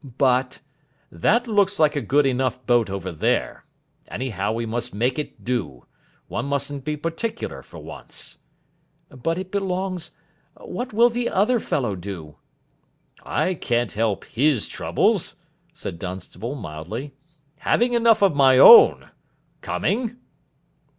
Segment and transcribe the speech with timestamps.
[0.03, 0.61] "But"
[1.11, 3.65] "That looks a good enough boat over there.
[4.07, 5.85] Anyhow, we must make it do.
[6.27, 8.39] One mustn't be particular for once."
[9.09, 10.09] "But it belongs
[10.55, 12.37] what will the other fellow do?"
[13.21, 15.35] "I can't help his troubles,"
[15.71, 17.13] said Dunstable mildly,
[17.57, 19.07] "having enough of my own.
[19.61, 20.17] Coming?"